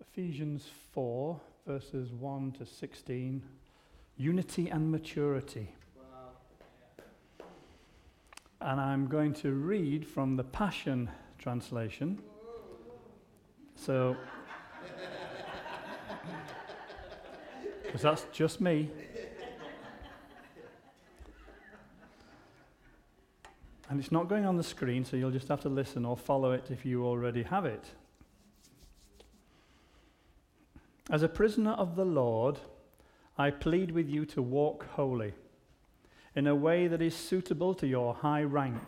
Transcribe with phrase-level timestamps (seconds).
[0.00, 3.42] Ephesians 4, verses 1 to 16
[4.18, 5.74] Unity and Maturity.
[8.60, 11.08] And I'm going to read from the Passion
[11.38, 12.20] Translation.
[13.76, 14.16] So,
[17.84, 18.90] because that's just me.
[23.88, 26.50] And it's not going on the screen, so you'll just have to listen or follow
[26.50, 27.84] it if you already have it.
[31.08, 32.58] As a prisoner of the Lord,
[33.38, 35.34] I plead with you to walk holy,
[36.34, 38.82] in a way that is suitable to your high rank,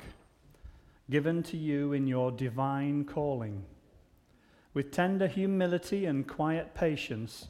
[1.09, 3.65] given to you in your divine calling.
[4.75, 7.49] With tender humility and quiet patience,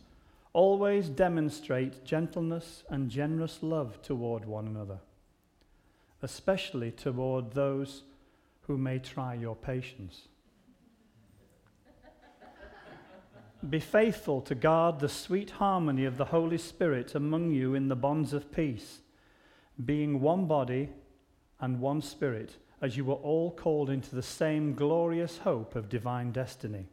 [0.53, 4.99] always demonstrate gentleness and generous love toward one another,
[6.23, 8.05] especially toward those
[8.63, 10.29] who may try your patience.
[13.69, 17.97] Be faithful to guard the sweet harmony of the Holy Spirit among you in the
[17.97, 19.01] bonds of peace,
[19.85, 20.91] being one body
[21.61, 26.31] and one spirit, as you were all called into the same glorious hope of divine
[26.31, 26.87] destiny.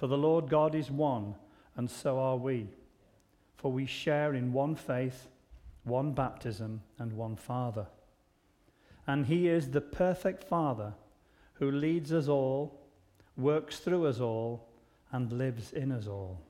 [0.00, 1.34] For the Lord God is one,
[1.76, 2.68] and so are we.
[3.58, 5.28] For we share in one faith,
[5.84, 7.86] one baptism, and one Father.
[9.06, 10.94] And He is the perfect Father
[11.52, 12.80] who leads us all,
[13.36, 14.66] works through us all,
[15.12, 16.40] and lives in us all.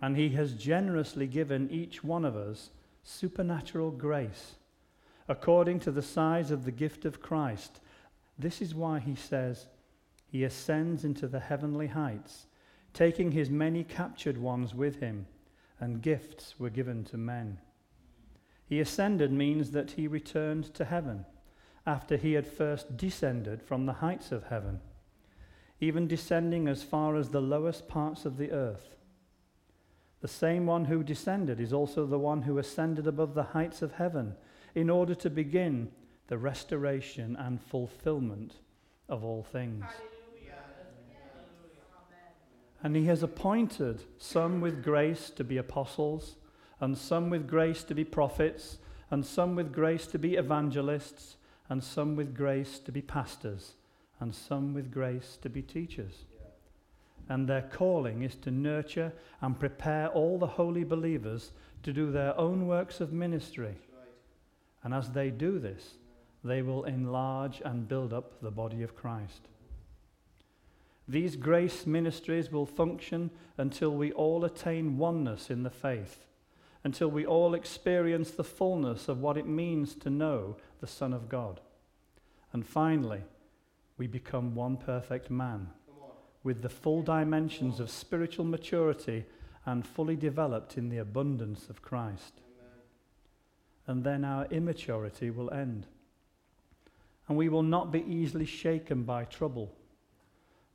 [0.00, 2.70] And He has generously given each one of us
[3.02, 4.54] supernatural grace
[5.26, 7.80] according to the size of the gift of Christ.
[8.38, 9.66] This is why He says,
[10.36, 12.46] He ascends into the heavenly heights,
[12.92, 15.26] taking His many captured ones with Him,
[15.80, 17.56] and gifts were given to men.
[18.66, 21.24] He ascended means that He returned to heaven
[21.86, 24.80] after He had first descended from the heights of heaven
[25.80, 28.96] even descending as far as the lowest parts of the earth.
[30.20, 33.92] The same one who descended is also the one who ascended above the heights of
[33.92, 34.34] heaven
[34.74, 35.90] in order to begin
[36.26, 38.56] the restoration and fulfillment
[39.08, 39.86] of all things.
[42.82, 46.36] And he has appointed some with grace to be apostles,
[46.80, 48.78] and some with grace to be prophets,
[49.10, 51.36] and some with grace to be evangelists,
[51.68, 53.74] and some with grace to be pastors
[54.20, 56.24] and some with grace to be teachers.
[57.28, 61.50] And their calling is to nurture and prepare all the holy believers
[61.82, 63.76] to do their own works of ministry.
[64.82, 65.94] And as they do this,
[66.44, 69.48] they will enlarge and build up the body of Christ.
[71.08, 76.26] These grace ministries will function until we all attain oneness in the faith,
[76.82, 81.28] until we all experience the fullness of what it means to know the Son of
[81.28, 81.60] God.
[82.52, 83.22] And finally,
[83.98, 85.68] we become one perfect man
[86.42, 89.24] with the full dimensions of spiritual maturity
[89.64, 92.34] and fully developed in the abundance of Christ.
[92.38, 92.72] Amen.
[93.88, 95.88] And then our immaturity will end.
[97.26, 99.74] And we will not be easily shaken by trouble,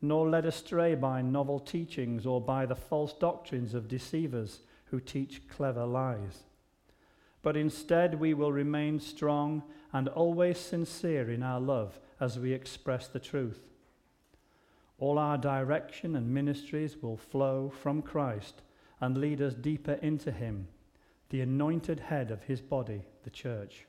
[0.01, 5.47] nor led astray by novel teachings or by the false doctrines of deceivers who teach
[5.47, 6.43] clever lies.
[7.43, 9.63] But instead, we will remain strong
[9.93, 13.59] and always sincere in our love as we express the truth.
[14.99, 18.61] All our direction and ministries will flow from Christ
[18.99, 20.67] and lead us deeper into Him,
[21.29, 23.85] the anointed head of His body, the church.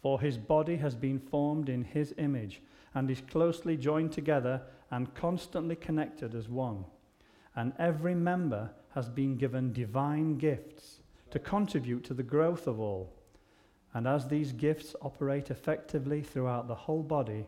[0.00, 2.62] For His body has been formed in His image
[2.94, 6.84] and is closely joined together and constantly connected as one.
[7.54, 11.00] And every member has been given divine gifts
[11.30, 13.12] to contribute to the growth of all.
[13.94, 17.46] And as these gifts operate effectively throughout the whole body,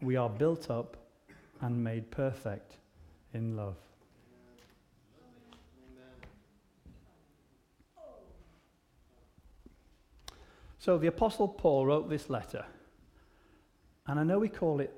[0.00, 0.96] we are built up
[1.60, 2.78] and made perfect
[3.32, 3.76] in love.
[10.78, 12.64] So the Apostle Paul wrote this letter,
[14.06, 14.92] and I know we call it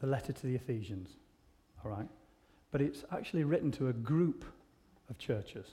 [0.00, 1.10] the letter to the Ephesians,
[1.84, 2.08] all right?
[2.70, 4.44] But it's actually written to a group
[5.08, 5.66] of churches,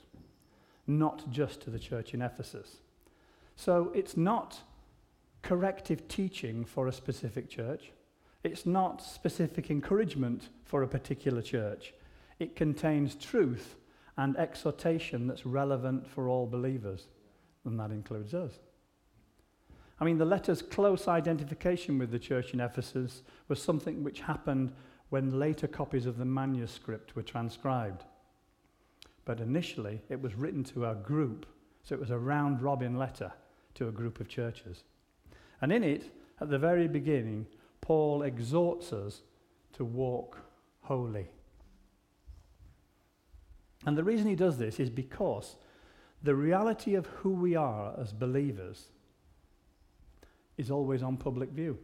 [0.86, 2.76] not just to the church in Ephesus.
[3.56, 4.60] So it's not
[5.42, 7.90] corrective teaching for a specific church.
[8.44, 11.92] It's not specific encouragement for a particular church.
[12.38, 13.76] It contains truth
[14.16, 17.08] and exhortation that's relevant for all believers,
[17.64, 18.52] and that includes us.
[20.00, 24.72] I mean, the letter's close identification with the church in Ephesus was something which happened
[25.10, 28.04] when later copies of the manuscript were transcribed.
[29.26, 31.46] But initially, it was written to a group,
[31.84, 33.32] so it was a round robin letter
[33.74, 34.84] to a group of churches.
[35.60, 36.10] And in it,
[36.40, 37.46] at the very beginning,
[37.82, 39.20] Paul exhorts us
[39.74, 40.38] to walk
[40.80, 41.28] holy.
[43.84, 45.56] And the reason he does this is because
[46.22, 48.90] the reality of who we are as believers
[50.60, 51.78] is always on public view.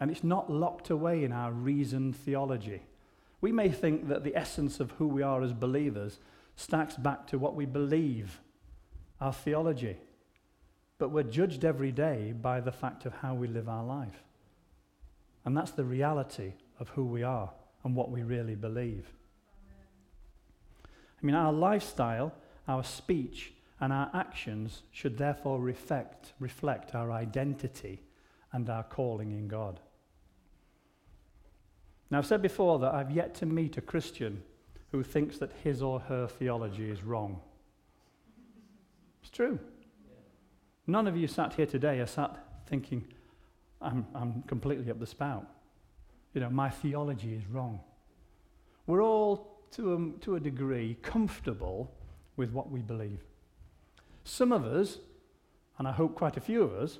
[0.00, 2.82] And it's not locked away in our reasoned theology.
[3.40, 6.18] We may think that the essence of who we are as believers
[6.56, 8.40] stacks back to what we believe,
[9.20, 9.98] our theology.
[10.98, 14.24] But we're judged every day by the fact of how we live our life.
[15.44, 17.50] And that's the reality of who we are
[17.84, 19.06] and what we really believe.
[20.84, 22.34] I mean, our lifestyle,
[22.66, 28.02] our speech, and our actions should therefore reflect, reflect our identity
[28.52, 29.80] and our calling in God.
[32.10, 34.42] Now, I've said before that I've yet to meet a Christian
[34.92, 37.40] who thinks that his or her theology is wrong.
[39.22, 39.58] It's true.
[40.86, 42.36] None of you sat here today are sat
[42.66, 43.04] thinking,
[43.80, 45.46] I'm, I'm completely up the spout.
[46.34, 47.80] You know, my theology is wrong.
[48.86, 51.92] We're all, to a, to a degree, comfortable
[52.36, 53.20] with what we believe.
[54.24, 54.98] Some of us,
[55.78, 56.98] and I hope quite a few of us,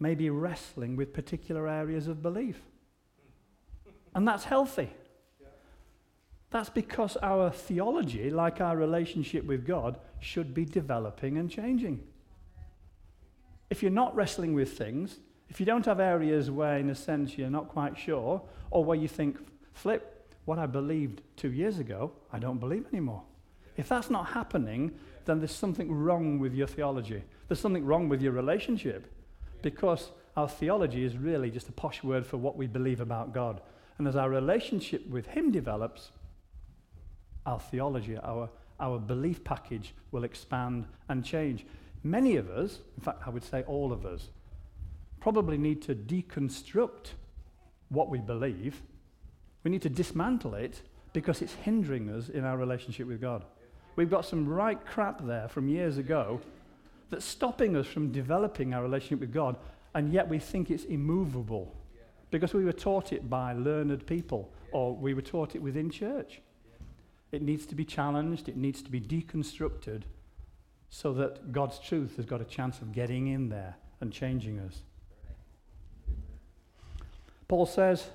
[0.00, 2.60] may be wrestling with particular areas of belief.
[4.14, 4.90] And that's healthy.
[6.50, 12.02] That's because our theology, like our relationship with God, should be developing and changing.
[13.70, 15.18] If you're not wrestling with things,
[15.50, 18.96] if you don't have areas where, in a sense, you're not quite sure, or where
[18.96, 19.38] you think,
[19.72, 23.22] flip, what I believed two years ago, I don't believe anymore.
[23.76, 24.92] If that's not happening,
[25.28, 27.22] then there's something wrong with your theology.
[27.48, 29.12] There's something wrong with your relationship.
[29.60, 33.60] Because our theology is really just a posh word for what we believe about God.
[33.98, 36.12] And as our relationship with Him develops,
[37.44, 38.48] our theology, our,
[38.80, 41.66] our belief package will expand and change.
[42.02, 44.30] Many of us, in fact, I would say all of us,
[45.20, 47.08] probably need to deconstruct
[47.90, 48.80] what we believe.
[49.62, 50.80] We need to dismantle it
[51.12, 53.44] because it's hindering us in our relationship with God.
[53.98, 56.40] We've got some right crap there from years ago
[57.10, 59.56] that's stopping us from developing our relationship with God,
[59.92, 61.74] and yet we think it's immovable
[62.30, 66.40] because we were taught it by learned people or we were taught it within church.
[67.32, 70.02] It needs to be challenged, it needs to be deconstructed
[70.90, 74.82] so that God's truth has got a chance of getting in there and changing us.
[77.48, 78.06] Paul says,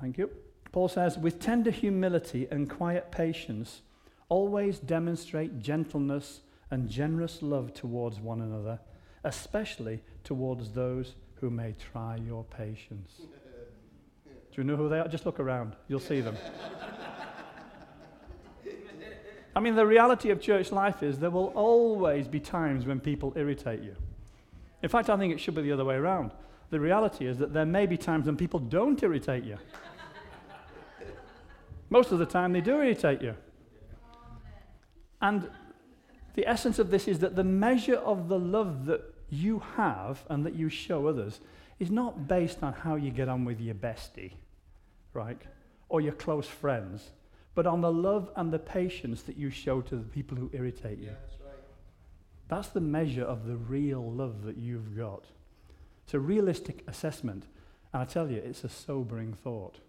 [0.00, 0.30] Thank you.
[0.72, 3.82] Paul says, with tender humility and quiet patience,
[4.28, 6.40] always demonstrate gentleness
[6.70, 8.78] and generous love towards one another,
[9.24, 13.12] especially towards those who may try your patience.
[14.26, 15.08] Do you know who they are?
[15.08, 16.36] Just look around, you'll see them.
[19.54, 23.32] I mean, the reality of church life is there will always be times when people
[23.36, 23.96] irritate you.
[24.82, 26.30] In fact, I think it should be the other way around.
[26.70, 29.58] The reality is that there may be times when people don't irritate you.
[31.90, 33.34] Most of the time, they do irritate you.
[35.20, 35.50] And
[36.34, 40.46] the essence of this is that the measure of the love that you have and
[40.46, 41.40] that you show others
[41.78, 44.32] is not based on how you get on with your bestie,
[45.12, 45.40] right?
[45.88, 47.10] Or your close friends,
[47.54, 50.98] but on the love and the patience that you show to the people who irritate
[50.98, 51.06] you.
[51.06, 51.58] Yeah, that's right.
[52.48, 55.24] That's the measure of the real love that you've got.
[56.04, 57.44] It's a realistic assessment,
[57.92, 59.80] and I tell you, it's a sobering thought.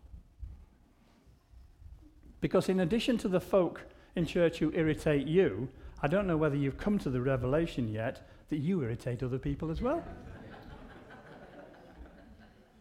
[2.42, 3.84] Because in addition to the folk
[4.16, 5.70] in church who irritate you,
[6.02, 9.70] I don't know whether you've come to the revelation yet that you irritate other people
[9.72, 10.04] as well.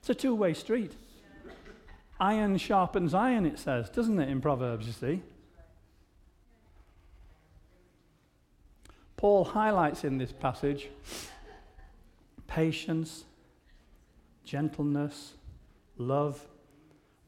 [0.00, 0.95] it's a two way street.
[2.19, 5.23] Iron sharpens iron, it says, doesn't it, in Proverbs, you see?
[9.17, 10.88] Paul highlights in this passage
[12.47, 13.25] patience,
[14.45, 15.35] gentleness,
[15.99, 16.49] love,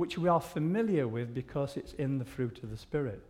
[0.03, 3.23] which we are familiar with because it's in the fruit of the Spirit.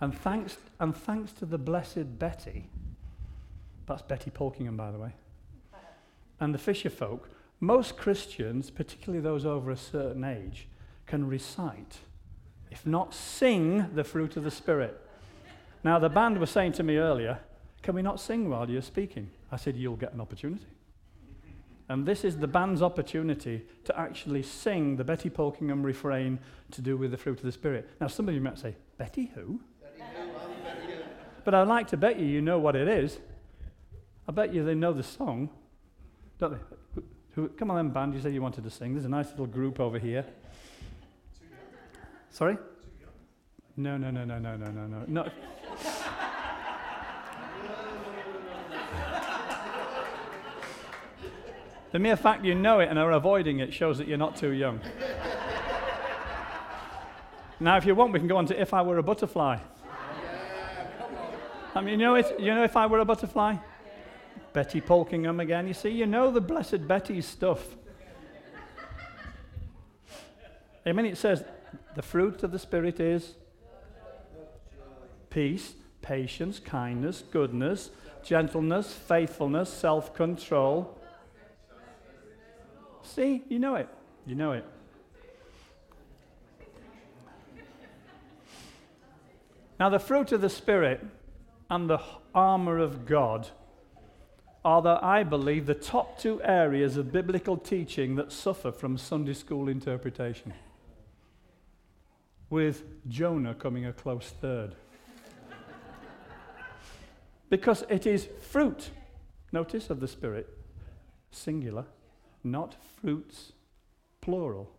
[0.00, 2.68] And thanks, and thanks to the blessed Betty,
[3.86, 5.12] that's Betty Pulkingham, by the way,
[6.40, 7.20] and the Fisherfolk,
[7.60, 10.66] most Christians, particularly those over a certain age,
[11.06, 11.98] can recite,
[12.72, 15.00] if not sing, the fruit of the Spirit.
[15.84, 17.38] Now, the band was saying to me earlier,
[17.80, 19.30] Can we not sing while you're speaking?
[19.52, 20.66] I said, You'll get an opportunity.
[21.88, 26.38] And this is the band's opportunity to actually sing the Betty Pulkingham refrain
[26.70, 27.88] to do with the fruit of the Spirit.
[28.00, 29.60] Now, some of you might say, Betty who?
[31.44, 33.18] But I'd like to bet you you know what it is.
[34.28, 35.50] I bet you they know the song,
[36.38, 37.02] don't they?
[37.34, 38.14] Who, come on, then, band.
[38.14, 38.92] You said you wanted to sing.
[38.92, 40.24] There's a nice little group over here.
[42.30, 42.58] Sorry?
[43.76, 45.04] No, no, no, no, no, no, no, no.
[45.08, 45.30] no.
[51.92, 54.52] The mere fact you know it and are avoiding it shows that you're not too
[54.52, 54.80] young.
[57.60, 59.58] now, if you want, we can go on to If I Were a Butterfly.
[61.74, 63.56] I mean, you know, it, you know If I Were a Butterfly?
[64.54, 65.66] Betty Pulkingham again.
[65.66, 67.76] You see, you know the Blessed Betty's stuff.
[70.84, 71.44] I mean, it says
[71.94, 73.34] the fruit of the Spirit is
[75.30, 77.90] peace, patience, kindness, goodness,
[78.22, 80.98] gentleness, faithfulness, self control.
[83.14, 83.90] See, you know it.
[84.24, 84.64] You know it.
[89.78, 91.04] Now, the fruit of the Spirit
[91.68, 92.00] and the
[92.34, 93.48] armor of God
[94.64, 99.68] are, I believe, the top two areas of biblical teaching that suffer from Sunday school
[99.68, 100.54] interpretation
[102.48, 104.74] with Jonah coming a close third.
[107.50, 108.88] because it is fruit,
[109.52, 110.48] notice, of the Spirit,
[111.30, 111.84] singular,
[112.44, 113.52] not fruits,
[114.20, 114.70] plural,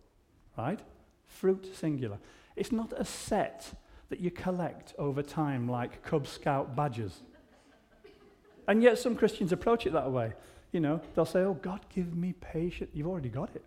[0.56, 0.80] right?
[1.26, 2.18] Fruit, singular.
[2.56, 3.72] It's not a set
[4.08, 7.20] that you collect over time like Cub Scout badges.
[8.66, 10.32] And yet some Christians approach it that way.
[10.72, 12.90] You know, they'll say, Oh, God, give me patience.
[12.94, 13.64] You've already got it.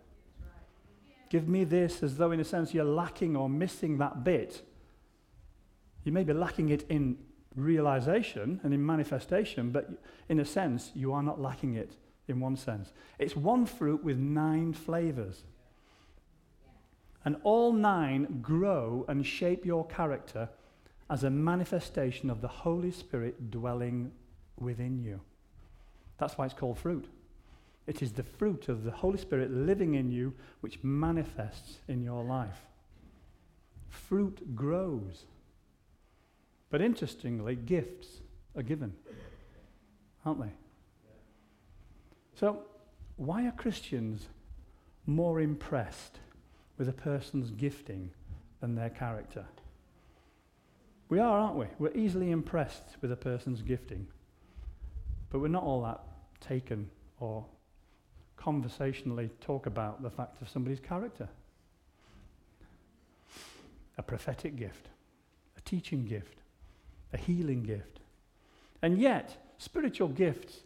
[1.30, 4.62] Give me this as though, in a sense, you're lacking or missing that bit.
[6.04, 7.18] You may be lacking it in
[7.54, 9.90] realization and in manifestation, but
[10.28, 11.92] in a sense, you are not lacking it
[12.28, 12.92] in one sense.
[13.18, 15.44] It's one fruit with nine flavors.
[17.24, 20.48] And all nine grow and shape your character
[21.10, 24.12] as a manifestation of the Holy Spirit dwelling
[24.58, 25.20] within you.
[26.18, 27.06] That's why it's called fruit.
[27.86, 32.22] It is the fruit of the Holy Spirit living in you which manifests in your
[32.22, 32.66] life.
[33.88, 35.24] Fruit grows.
[36.70, 38.20] But interestingly, gifts
[38.54, 38.92] are given,
[40.24, 40.52] aren't they?
[42.38, 42.60] So,
[43.16, 44.28] why are Christians
[45.06, 46.20] more impressed
[46.76, 48.10] with a person's gifting
[48.60, 49.44] than their character?
[51.08, 51.66] We are, aren't we?
[51.80, 54.06] We're easily impressed with a person's gifting,
[55.30, 56.00] but we're not all that
[56.40, 57.44] taken or
[58.36, 61.28] conversationally talk about the fact of somebody's character.
[63.96, 64.90] A prophetic gift,
[65.56, 66.38] a teaching gift,
[67.12, 67.98] a healing gift.
[68.80, 70.60] And yet, spiritual gifts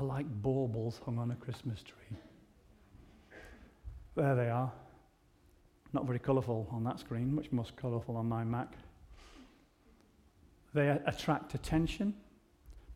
[0.00, 2.16] are like baubles hung on a Christmas tree.
[4.16, 4.72] There they are.
[5.92, 8.72] Not very colourful on that screen, much more colourful on my Mac.
[10.72, 12.14] They attract attention,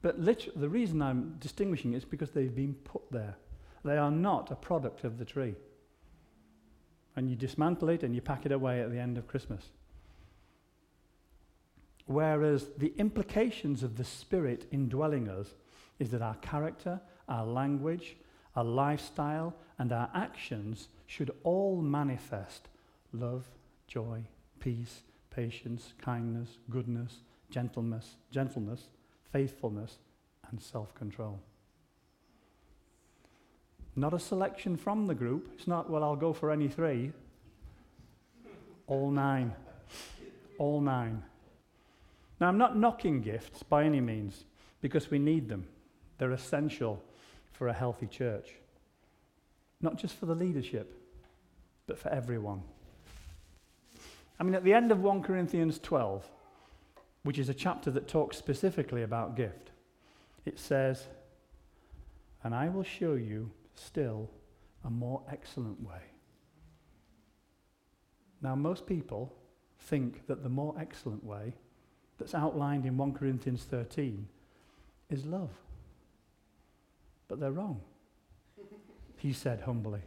[0.00, 3.37] but the reason I'm distinguishing is because they've been put there.
[3.84, 5.56] They are not a product of the tree.
[7.16, 9.64] And you dismantle it and you pack it away at the end of Christmas.
[12.06, 15.49] Whereas the implications of the Spirit indwelling us
[15.98, 18.16] is that our character, our language,
[18.56, 22.68] our lifestyle, and our actions should all manifest
[23.12, 23.44] love,
[23.86, 24.22] joy,
[24.60, 27.18] peace, patience, kindness, goodness,
[27.50, 28.88] gentleness, gentleness,
[29.32, 29.98] faithfulness,
[30.50, 31.38] and self-control.
[33.96, 35.50] Not a selection from the group.
[35.56, 37.12] It's not, well, I'll go for any three.
[38.86, 39.52] All nine.
[40.58, 41.22] All nine.
[42.40, 44.44] Now, I'm not knocking gifts by any means
[44.80, 45.66] because we need them.
[46.25, 47.02] They're essential
[47.52, 48.52] for a healthy church.
[49.83, 50.99] Not just for the leadership,
[51.87, 52.62] but for everyone.
[54.40, 56.26] I mean, at the end of 1 Corinthians 12,
[57.25, 59.73] which is a chapter that talks specifically about gift,
[60.47, 61.09] it says,
[62.43, 64.31] And I will show you still
[64.83, 66.04] a more excellent way.
[68.40, 69.31] Now, most people
[69.78, 71.52] think that the more excellent way
[72.16, 74.26] that's outlined in 1 Corinthians 13
[75.11, 75.50] is love.
[77.35, 77.81] But they're wrong,
[79.17, 79.99] he said humbly.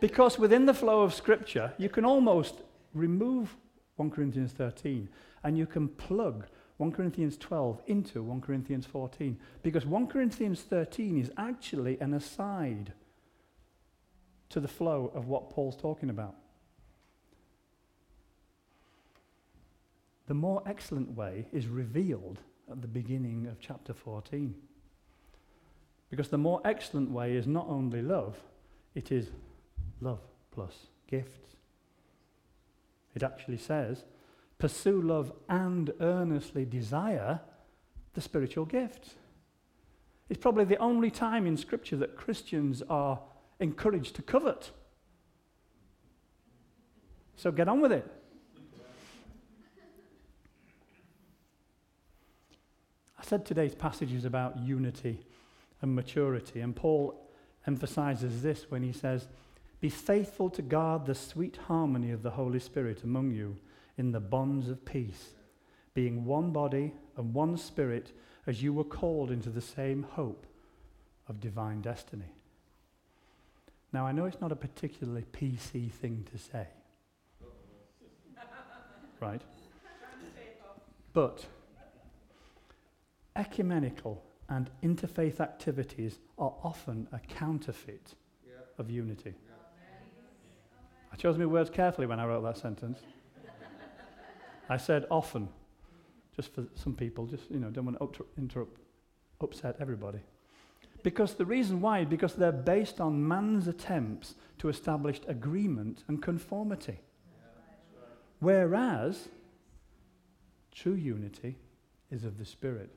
[0.00, 2.62] because within the flow of Scripture, you can almost
[2.94, 3.56] remove
[3.94, 5.08] 1 Corinthians 13
[5.44, 6.46] and you can plug
[6.78, 9.38] 1 Corinthians 12 into 1 Corinthians 14.
[9.62, 12.92] Because 1 Corinthians 13 is actually an aside
[14.48, 16.34] to the flow of what Paul's talking about.
[20.30, 22.38] The more excellent way is revealed
[22.70, 24.54] at the beginning of chapter 14.
[26.08, 28.36] Because the more excellent way is not only love,
[28.94, 29.30] it is
[30.00, 30.20] love
[30.52, 31.56] plus gifts.
[33.16, 34.04] It actually says,
[34.56, 37.40] pursue love and earnestly desire
[38.14, 39.16] the spiritual gifts.
[40.28, 43.18] It's probably the only time in Scripture that Christians are
[43.58, 44.70] encouraged to covet.
[47.34, 48.08] So get on with it.
[53.30, 55.20] Said today's passage is about unity
[55.82, 57.14] and maturity, and Paul
[57.64, 59.28] emphasizes this when he says,
[59.78, 63.56] Be faithful to guard the sweet harmony of the Holy Spirit among you
[63.96, 65.28] in the bonds of peace,
[65.94, 68.10] being one body and one spirit
[68.48, 70.44] as you were called into the same hope
[71.28, 72.34] of divine destiny.
[73.92, 76.66] Now, I know it's not a particularly PC thing to say,
[79.20, 79.42] right?
[81.12, 81.46] But
[83.40, 88.14] ecumenical and interfaith activities are often a counterfeit
[88.46, 88.52] yeah.
[88.78, 89.34] of unity.
[89.34, 89.54] Yeah.
[91.12, 93.00] I chose my words carefully when I wrote that sentence.
[94.68, 95.48] I said often,
[96.36, 98.78] just for some people, just, you know, don't want to interrupt,
[99.40, 100.20] upset everybody.
[101.02, 107.00] Because the reason why, because they're based on man's attempts to establish agreement and conformity.
[108.38, 109.28] Whereas
[110.72, 111.56] true unity
[112.10, 112.90] is of the Spirit.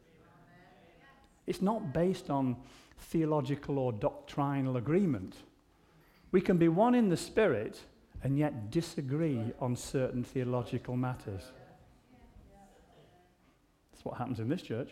[1.46, 2.56] It's not based on
[2.98, 5.36] theological or doctrinal agreement.
[6.32, 7.80] We can be one in the Spirit
[8.24, 11.44] and yet disagree on certain theological matters.
[13.92, 14.92] That's what happens in this church.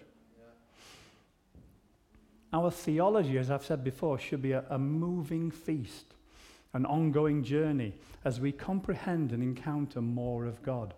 [2.53, 6.13] Our theology, as I've said before, should be a, a moving feast,
[6.73, 7.93] an ongoing journey
[8.25, 10.93] as we comprehend and encounter more of God.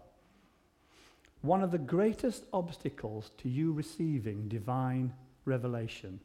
[1.41, 5.13] One of the greatest obstacles to you receiving divine
[5.45, 6.19] revelation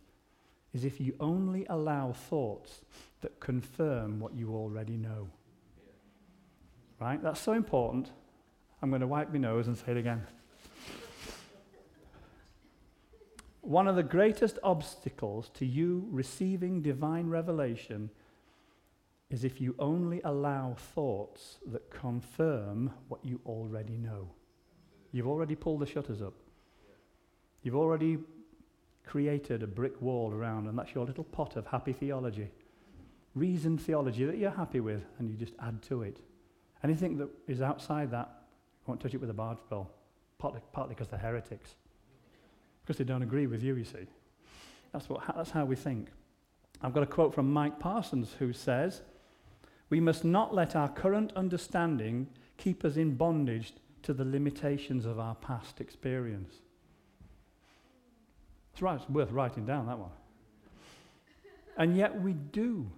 [0.73, 2.83] is if you only allow thoughts
[3.21, 5.29] that confirm what you already know.
[7.01, 7.23] Right?
[7.23, 8.11] That's so important.
[8.83, 10.27] I'm going to wipe my nose and say it again.
[13.61, 18.11] One of the greatest obstacles to you receiving divine revelation
[19.31, 24.31] is if you only allow thoughts that confirm what you already know.
[25.13, 26.35] You've already pulled the shutters up.
[27.63, 28.19] You've already
[29.09, 32.51] created a brick wall around, and that's your little pot of happy theology.
[33.35, 36.19] Reasoned theology that you're happy with, and you just add to it.
[36.85, 39.91] Anything that is outside that, you won't touch it with a barge pole,
[40.39, 41.75] partly, partly because they're heretics
[42.89, 44.07] because they don't agree with you, you see.
[44.95, 46.09] That's, what, that's how we think.
[46.81, 49.03] I've got a quote from Mike Parsons who says,
[49.91, 55.21] We must not let our current understanding keep us in bondage to the limitations of
[55.21, 56.55] our past experience.
[58.79, 60.13] It's right, worth writing down that one.
[61.79, 62.89] And yet we do.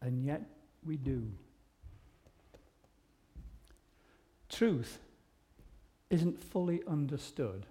[0.00, 0.40] And yet
[0.82, 1.30] we do.
[4.48, 4.98] Truth
[6.08, 7.66] isn't fully understood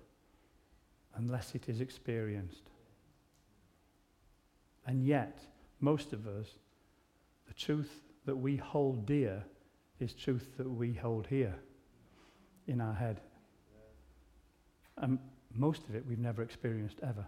[1.16, 2.70] unless it is experienced.
[4.86, 5.40] And yet,
[5.80, 6.46] most of us,
[7.48, 9.44] the truth that we hold dear
[10.00, 11.56] is truth that we hold here
[12.68, 13.22] in our head.
[14.98, 15.18] And
[15.54, 17.26] most of it we've never experienced ever.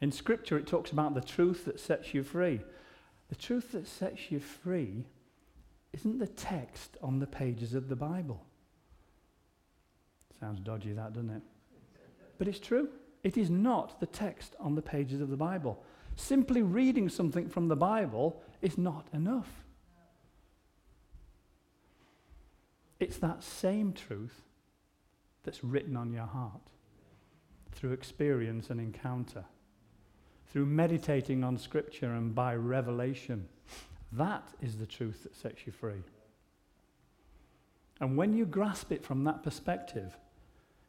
[0.00, 2.60] In Scripture, it talks about the truth that sets you free.
[3.28, 5.06] The truth that sets you free
[5.92, 8.44] isn't the text on the pages of the Bible.
[10.40, 11.42] Sounds dodgy, that, doesn't it?
[12.38, 12.88] But it's true.
[13.22, 15.82] It is not the text on the pages of the Bible.
[16.16, 19.64] Simply reading something from the Bible is not enough.
[23.00, 24.43] It's that same truth
[25.44, 26.60] that's written on your heart
[27.72, 29.44] through experience and encounter,
[30.48, 33.48] through meditating on Scripture and by revelation.
[34.12, 36.02] That is the truth that sets you free.
[38.00, 40.16] And when you grasp it from that perspective,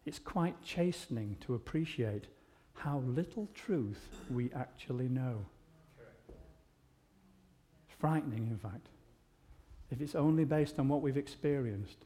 [0.06, 2.28] it's quite chastening to appreciate
[2.74, 5.46] how little truth we actually know.
[7.88, 8.89] It's frightening, in fact,
[9.91, 12.06] if it's only based on what we've experienced.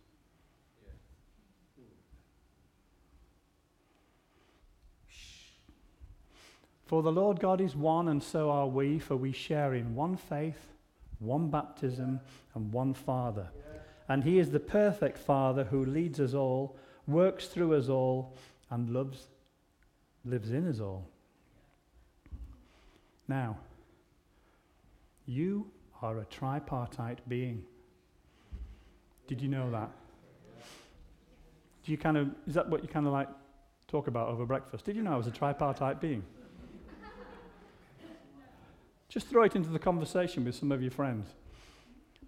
[6.89, 10.17] For the Lord God is one, and so are we, for we share in one
[10.17, 10.57] faith,
[11.19, 12.19] one baptism,
[12.55, 13.47] and one Father.
[14.07, 16.75] And He is the perfect Father who leads us all
[17.05, 18.33] works through us all,
[18.71, 19.27] and loves,
[20.25, 21.07] lives in us all.
[23.27, 23.55] Now,
[25.27, 25.67] you
[26.01, 27.65] are a tripartite being.
[29.27, 29.91] Did you know that?
[31.83, 33.29] Do you kind of, is that what you kind of like
[33.87, 34.85] talk about over breakfast?
[34.85, 36.23] Did you know I was a tripartite being?
[39.09, 41.27] Just throw it into the conversation with some of your friends.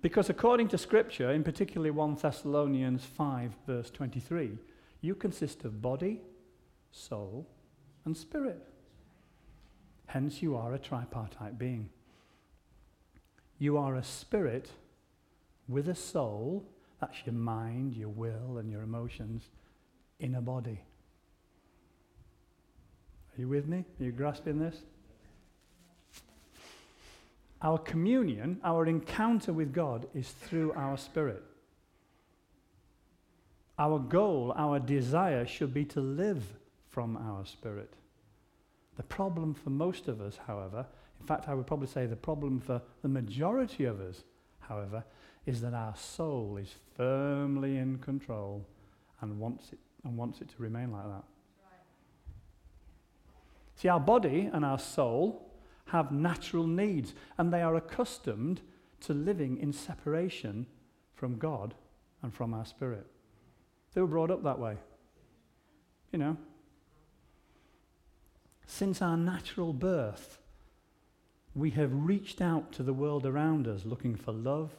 [0.01, 4.57] Because according to Scripture, in particularly 1 Thessalonians 5, verse 23,
[5.01, 6.21] you consist of body,
[6.91, 7.47] soul,
[8.03, 8.67] and spirit.
[10.07, 11.89] Hence, you are a tripartite being.
[13.59, 14.71] You are a spirit
[15.67, 16.65] with a soul,
[16.99, 19.43] that's your mind, your will, and your emotions,
[20.19, 20.81] in a body.
[23.37, 23.85] Are you with me?
[23.99, 24.77] Are you grasping this?
[27.63, 31.43] Our communion, our encounter with God, is through our spirit.
[33.77, 36.43] Our goal, our desire should be to live
[36.89, 37.93] from our spirit.
[38.97, 40.85] The problem for most of us, however,
[41.19, 44.23] in fact, I would probably say the problem for the majority of us,
[44.59, 45.03] however,
[45.45, 48.65] is that our soul is firmly in control
[49.21, 51.23] and wants it, and wants it to remain like that.
[53.75, 55.50] See, our body and our soul
[55.91, 58.61] have natural needs, and they are accustomed
[59.01, 60.65] to living in separation
[61.13, 61.73] from God
[62.21, 63.07] and from our spirit.
[63.93, 64.77] They were brought up that way.
[66.11, 66.37] You know.
[68.65, 70.37] Since our natural birth,
[71.53, 74.71] we have reached out to the world around us looking for love,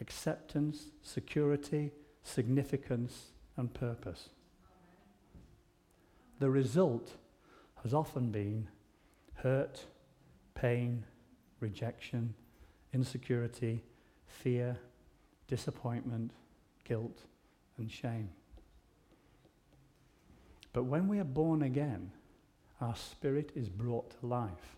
[0.00, 1.92] acceptance, security,
[2.24, 3.26] significance,
[3.56, 4.30] and purpose.
[6.40, 7.12] The result
[7.82, 8.68] has often been
[9.36, 9.86] hurt,
[10.56, 11.04] pain,
[11.60, 12.34] rejection,
[12.92, 13.84] insecurity,
[14.26, 14.76] fear,
[15.46, 16.32] disappointment,
[16.82, 17.22] guilt,
[17.78, 18.30] and shame.
[20.72, 22.10] But when we are born again,
[22.80, 24.76] our spirit is brought to life.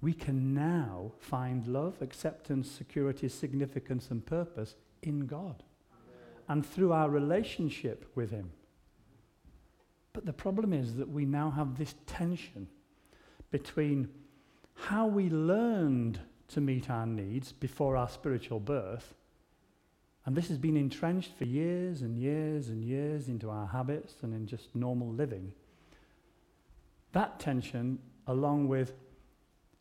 [0.00, 5.62] We can now find love, acceptance, security, significance, and purpose in God
[6.48, 8.50] and through our relationship with Him.
[10.12, 12.68] But the problem is that we now have this tension
[13.58, 14.08] between
[14.74, 19.14] how we learned to meet our needs before our spiritual birth
[20.26, 24.34] and this has been entrenched for years and years and years into our habits and
[24.34, 25.52] in just normal living.
[27.12, 28.92] That tension, along with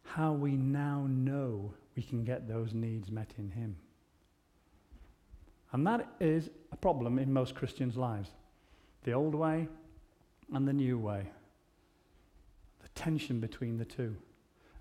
[0.03, 3.75] how we now know we can get those needs met in Him.
[5.71, 8.29] And that is a problem in most Christians' lives
[9.03, 9.67] the old way
[10.53, 11.27] and the new way.
[12.95, 14.15] Tension between the two.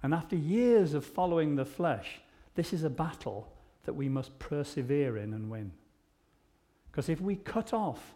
[0.03, 2.21] And after years of following the flesh,
[2.55, 3.53] this is a battle
[3.85, 5.73] that we must persevere in and win.
[6.91, 8.15] Because if we cut off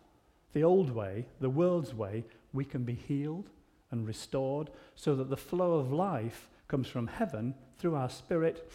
[0.52, 3.50] the old way, the world's way, we can be healed
[3.90, 8.70] and restored so that the flow of life comes from heaven through our spirit,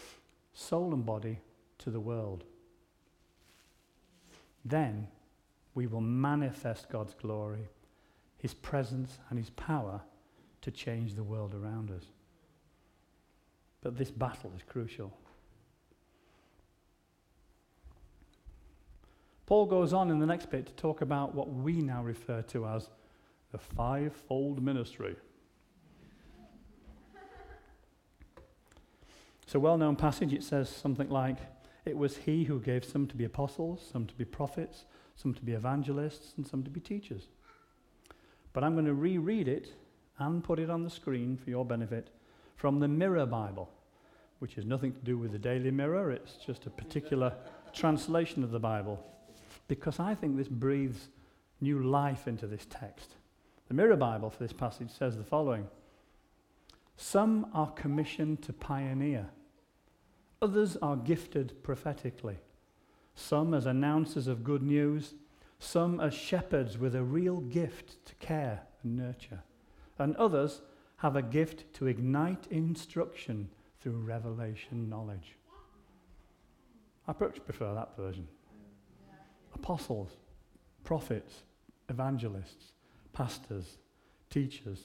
[0.52, 1.40] soul, and body
[1.78, 2.44] to the world.
[4.64, 5.08] Then
[5.74, 7.68] we will manifest God's glory,
[8.38, 10.00] His presence, and His power
[10.64, 12.04] to change the world around us.
[13.82, 15.12] But this battle is crucial.
[19.44, 22.66] Paul goes on in the next bit to talk about what we now refer to
[22.66, 22.88] as
[23.52, 25.16] the fivefold ministry.
[29.42, 30.32] It's a well known passage.
[30.32, 31.36] It says something like,
[31.84, 35.42] It was he who gave some to be apostles, some to be prophets, some to
[35.42, 37.28] be evangelists, and some to be teachers.
[38.54, 39.74] But I'm going to reread it
[40.18, 42.10] and put it on the screen for your benefit
[42.56, 43.70] from the Mirror Bible,
[44.38, 47.32] which has nothing to do with the Daily Mirror, it's just a particular
[47.72, 49.04] translation of the Bible.
[49.68, 51.08] Because I think this breathes
[51.60, 53.16] new life into this text.
[53.68, 55.66] The Mirror Bible for this passage says the following.
[56.96, 59.30] Some are commissioned to pioneer,
[60.40, 62.38] others are gifted prophetically,
[63.14, 65.14] some as announcers of good news,
[65.58, 69.42] some as shepherds with a real gift to care and nurture,
[69.98, 70.60] and others
[70.96, 73.48] have a gift to ignite instruction
[73.80, 75.36] through revelation knowledge.
[77.06, 78.26] I prefer that version
[79.54, 80.10] apostles,
[80.82, 81.42] prophets,
[81.88, 82.72] evangelists,
[83.12, 83.78] pastors,
[84.30, 84.84] teachers.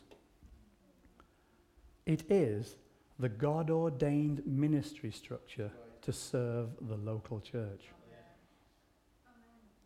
[2.05, 2.75] It is
[3.17, 7.85] the God ordained ministry structure to serve the local church.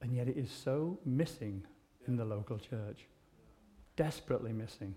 [0.01, 1.63] And yet it is so missing
[2.07, 3.05] in the local church.
[3.95, 4.93] Desperately missing.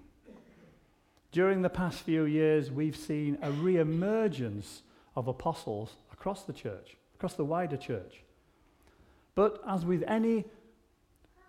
[1.32, 4.82] During the past few years, we've seen a re emergence
[5.14, 8.22] of apostles across the church, across the wider church.
[9.34, 10.44] But as with any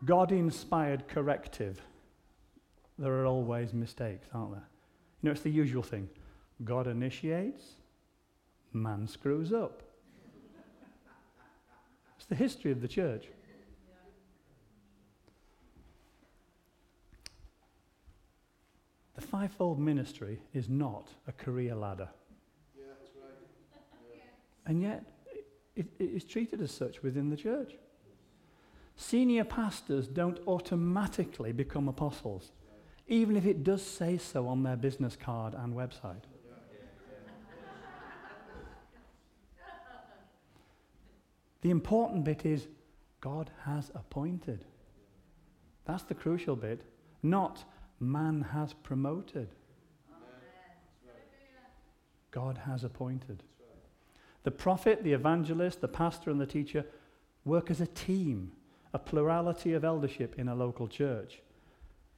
[0.05, 1.81] God inspired corrective,
[2.99, 4.67] there are always mistakes, aren't there?
[5.21, 6.09] You know, it's the usual thing
[6.63, 7.63] God initiates,
[8.73, 9.83] man screws up.
[12.17, 13.27] It's the history of the church.
[19.17, 22.07] The fivefold ministry is not a career ladder.
[22.77, 22.85] Yeah,
[23.19, 23.81] right.
[24.13, 24.21] yeah.
[24.67, 25.05] And yet,
[25.75, 27.73] it, it is treated as such within the church.
[28.95, 32.51] Senior pastors don't automatically become apostles,
[33.07, 36.23] even if it does say so on their business card and website.
[41.61, 42.67] The important bit is
[43.19, 44.63] God has appointed.
[45.85, 46.83] That's the crucial bit,
[47.23, 47.63] not
[47.99, 49.49] man has promoted.
[52.31, 53.43] God has appointed.
[54.43, 56.85] The prophet, the evangelist, the pastor, and the teacher
[57.45, 58.51] work as a team,
[58.93, 61.41] a plurality of eldership in a local church.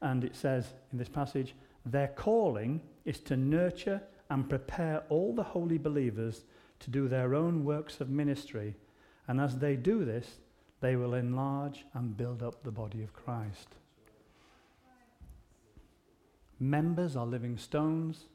[0.01, 5.43] And it says in this passage, their calling is to nurture and prepare all the
[5.43, 6.43] holy believers
[6.79, 8.75] to do their own works of ministry.
[9.27, 10.37] And as they do this,
[10.81, 13.75] they will enlarge and build up the body of Christ.
[16.59, 18.25] Members are living stones,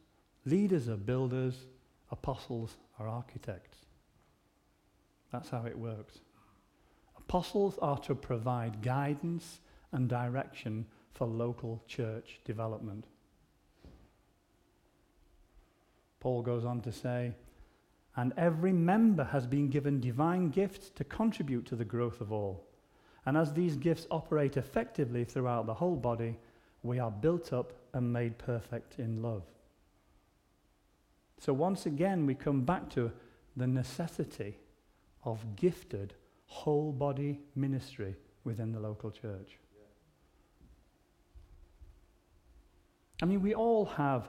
[0.46, 1.66] leaders are builders,
[2.10, 3.78] apostles are architects.
[5.30, 6.20] That's how it works.
[7.18, 9.60] Apostles are to provide guidance
[9.92, 13.04] and direction for local church development.
[16.20, 17.34] Paul goes on to say,
[18.16, 22.64] and every member has been given divine gifts to contribute to the growth of all.
[23.26, 26.38] And as these gifts operate effectively throughout the whole body,
[26.82, 29.42] we are built up and made perfect in love.
[31.38, 33.12] So once again, we come back to
[33.56, 34.58] the necessity
[35.24, 36.14] of gifted
[36.46, 39.58] whole body ministry within the local church.
[43.22, 44.28] I mean, we all have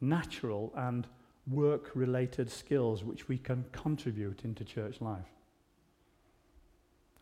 [0.00, 1.06] natural and
[1.50, 5.28] work related skills which we can contribute into church life.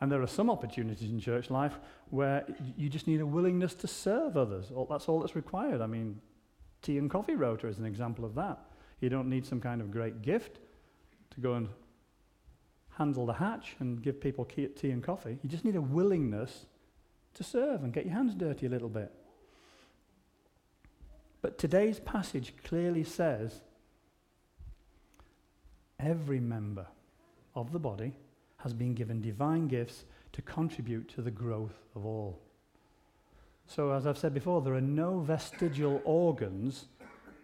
[0.00, 3.86] And there are some opportunities in church life where you just need a willingness to
[3.86, 4.72] serve others.
[4.88, 5.82] That's all that's required.
[5.82, 6.20] I mean,
[6.80, 8.58] tea and coffee rota is an example of that.
[9.00, 10.58] You don't need some kind of great gift
[11.34, 11.68] to go and
[12.96, 15.38] handle the hatch and give people tea and coffee.
[15.42, 16.66] You just need a willingness
[17.34, 19.12] to serve and get your hands dirty a little bit.
[21.42, 23.60] But today's passage clearly says
[25.98, 26.86] every member
[27.54, 28.14] of the body
[28.62, 32.38] has been given divine gifts to contribute to the growth of all.
[33.66, 36.86] So, as I've said before, there are no vestigial organs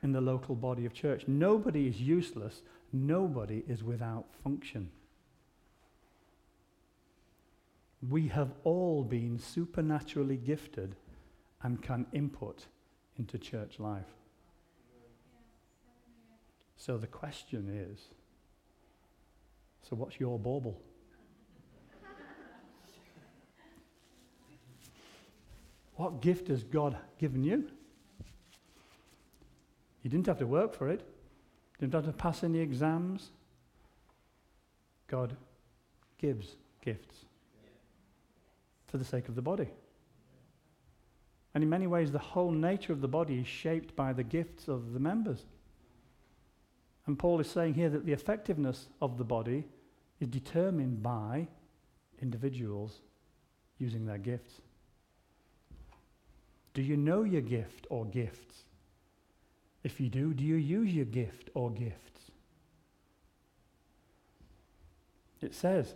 [0.03, 1.25] in the local body of church.
[1.27, 4.91] Nobody is useless, nobody is without function.
[8.09, 10.97] We have all been supernaturally gifted
[11.63, 12.67] and can input
[13.19, 14.05] into church life.
[16.77, 18.01] So the question is
[19.89, 20.81] so, what's your bauble?
[25.97, 27.69] What gift has God given you?
[30.03, 33.31] You didn't have to work for it, you didn't have to pass any exams.
[35.09, 35.37] God
[36.19, 37.25] gives gifts
[38.87, 39.69] for the sake of the body.
[41.55, 44.69] And in many ways, the whole nature of the body is shaped by the gifts
[44.69, 45.45] of the members.
[47.07, 49.65] And Paul is saying here that the effectiveness of the body
[50.21, 51.49] is determined by
[52.21, 53.01] individuals
[53.79, 54.61] using their gifts.
[56.77, 58.65] Do you know your gift or gifts?
[59.83, 62.31] If you do, do you use your gift or gifts?
[65.41, 65.95] It says,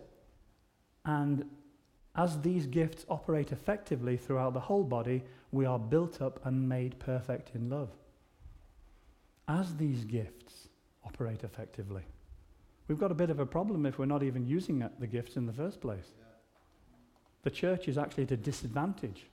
[1.04, 1.44] and
[2.16, 6.98] as these gifts operate effectively throughout the whole body, we are built up and made
[6.98, 7.90] perfect in love.
[9.48, 10.68] As these gifts
[11.04, 12.04] operate effectively.
[12.88, 15.44] We've got a bit of a problem if we're not even using the gifts in
[15.44, 16.06] the first place.
[16.18, 16.24] Yeah.
[17.42, 19.26] The church is actually at a disadvantage.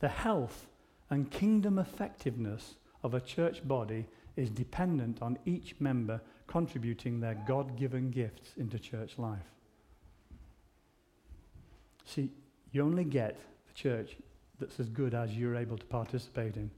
[0.00, 0.66] The health
[1.10, 4.06] and kingdom effectiveness of a church body
[4.36, 9.50] is dependent on each member contributing their God given gifts into church life.
[12.04, 12.30] See,
[12.72, 14.16] you only get the church
[14.58, 16.70] that's as good as you're able to participate in.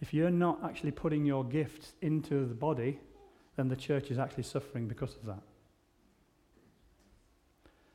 [0.00, 2.98] If you're not actually putting your gifts into the body,
[3.56, 5.42] then the church is actually suffering because of that.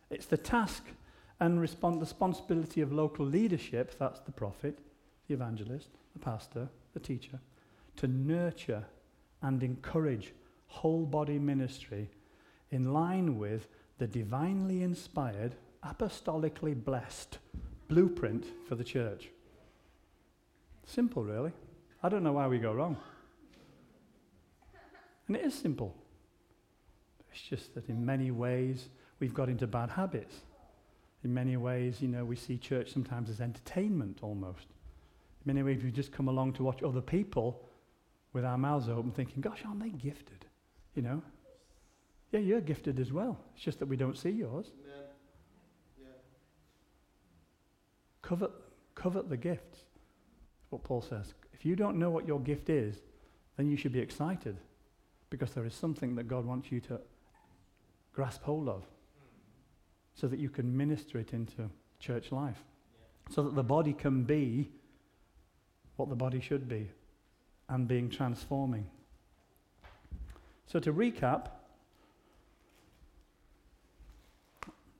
[0.09, 0.83] It's the task
[1.39, 4.79] and respons- responsibility of local leadership that's the prophet,
[5.27, 7.39] the evangelist, the pastor, the teacher
[7.99, 8.85] to nurture
[9.41, 10.33] and encourage
[10.67, 12.09] whole body ministry
[12.71, 17.39] in line with the divinely inspired, apostolically blessed
[17.89, 19.29] blueprint for the church.
[20.85, 21.51] Simple, really.
[22.01, 22.95] I don't know why we go wrong.
[25.27, 25.93] And it is simple.
[27.31, 28.87] It's just that in many ways
[29.19, 30.35] we've got into bad habits.
[31.23, 34.67] In many ways, you know, we see church sometimes as entertainment almost.
[35.45, 37.61] In many ways, we just come along to watch other people
[38.33, 40.45] with our mouths open, thinking, gosh, aren't they gifted?
[40.95, 41.21] You know?
[42.31, 43.37] Yeah, you're gifted as well.
[43.55, 44.67] It's just that we don't see yours.
[44.87, 46.05] Yeah.
[48.21, 48.51] Covet,
[48.95, 49.79] covet the gifts.
[50.69, 51.33] What Paul says.
[51.53, 52.97] If you don't know what your gift is,
[53.57, 54.57] then you should be excited
[55.29, 56.99] because there is something that God wants you to
[58.13, 58.85] grasp hold of
[60.19, 62.63] so that you can minister it into church life.
[63.29, 64.69] So that the body can be
[65.95, 66.89] what the body should be
[67.69, 68.87] and being transforming.
[70.65, 71.47] So to recap,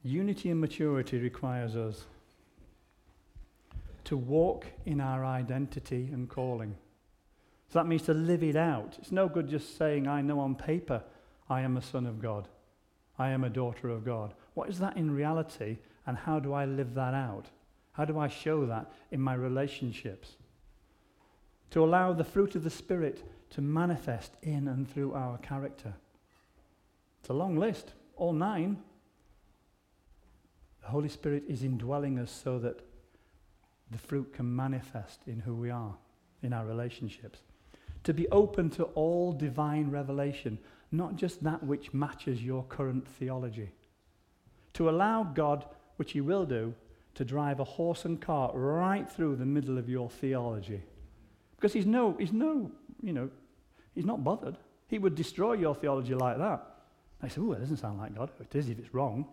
[0.04, 2.06] unity and maturity requires us
[4.06, 6.76] to walk in our identity and calling.
[7.72, 8.96] So that means to live it out.
[9.00, 11.04] It's no good just saying, I know on paper
[11.50, 12.48] I am a son of God.
[13.18, 14.34] I am a daughter of God.
[14.54, 17.48] What is that in reality, and how do I live that out?
[17.94, 20.38] How do I show that in my relationships?
[21.72, 25.94] To allow the fruit of the Spirit to manifest in and through our character.
[27.20, 28.78] It's a long list, all nine.
[30.82, 32.82] The Holy Spirit is indwelling us so that
[33.92, 35.96] the fruit can manifest in who we are,
[36.42, 37.40] in our relationships.
[38.04, 40.58] To be open to all divine revelation,
[40.92, 43.72] not just that which matches your current theology.
[44.80, 45.65] To allow God,
[45.98, 46.74] which He will do,
[47.15, 50.82] to drive a horse and cart right through the middle of your theology.
[51.58, 52.72] Because He's no, he's no,
[53.04, 53.30] you know,
[53.94, 54.56] He's not bothered.
[54.88, 56.65] He would destroy your theology like that.
[57.22, 58.32] I say, oh, it doesn't sound like God.
[58.39, 59.28] It is if it's wrong.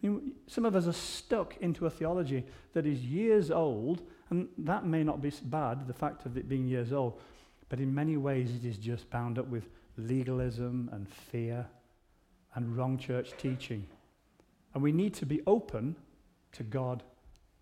[0.00, 4.48] You know, some of us are stuck into a theology that is years old, and
[4.58, 7.20] that may not be bad, the fact of it being years old,
[7.68, 11.68] but in many ways it is just bound up with legalism and fear
[12.54, 13.86] and wrong church teaching.
[14.74, 15.96] And we need to be open
[16.52, 17.02] to God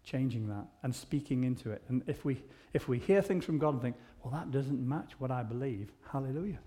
[0.04, 1.82] changing that and speaking into it.
[1.88, 5.12] And if we, if we hear things from God and think, well, that doesn't match
[5.18, 6.58] what I believe, hallelujah.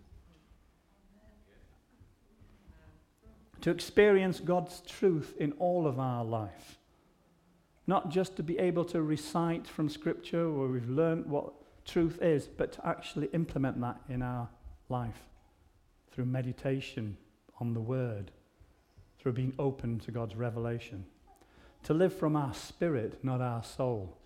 [3.66, 6.78] to experience God's truth in all of our life.
[7.88, 11.52] Not just to be able to recite from Scripture where we've learned what
[11.84, 14.50] truth is, but to actually implement that in our
[14.88, 15.20] life
[16.12, 17.18] through meditation
[17.60, 18.32] on the Word,
[19.20, 21.06] through being open to God's revelation.
[21.84, 24.18] To live from our spirit, not our soul.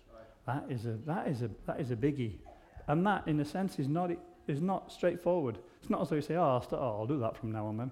[0.46, 2.38] That is a, that is a, that is a biggie.
[2.86, 4.10] And that, in a sense, is not,
[4.46, 5.58] is not straightforward.
[5.80, 7.66] It's not as though you say, oh I'll, start, oh, I'll do that from now
[7.66, 7.90] on then.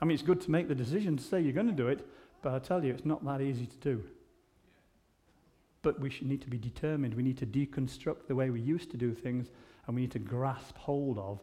[0.00, 2.06] I mean, it's good to make the decision to say you're going to do it,
[2.42, 4.02] but I tell you, it's not that easy to do.
[5.82, 7.14] But we should need to be determined.
[7.14, 9.48] We need to deconstruct the way we used to do things,
[9.86, 11.40] and we need to grasp hold of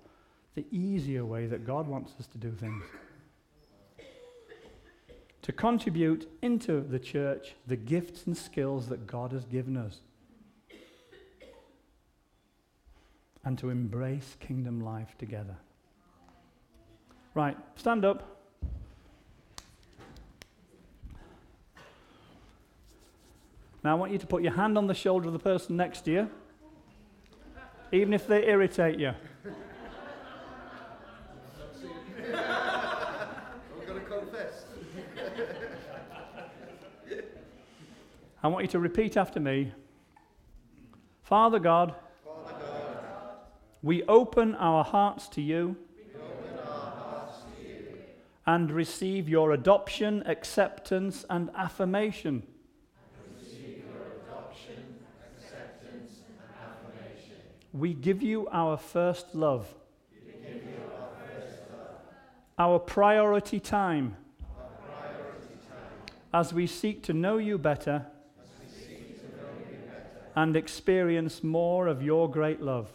[0.56, 2.84] the easier way that God wants us to do things.
[5.44, 10.00] To contribute into the church the gifts and skills that God has given us.
[13.46, 15.56] And to embrace kingdom life together.
[17.34, 18.40] Right, stand up.
[23.84, 26.02] Now, I want you to put your hand on the shoulder of the person next
[26.02, 26.30] to you,
[27.94, 29.14] even if they irritate you.
[38.41, 39.73] I want you to repeat after me
[41.23, 42.80] Father God, Father God
[43.82, 45.78] we open our hearts to you,
[46.65, 47.88] hearts to you.
[48.45, 52.43] and receive your adoption, acceptance, and affirmation.
[57.71, 59.67] We give you our first love.
[62.58, 64.17] Our, priority time,
[66.34, 68.06] As, we seek to know you better,
[70.43, 72.89] and experience more of your great love.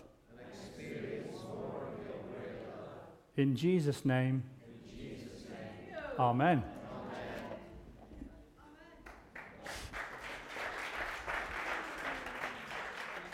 [3.37, 4.43] In Jesus' name.
[6.19, 6.63] Amen.